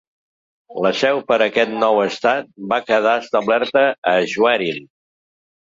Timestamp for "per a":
1.27-1.47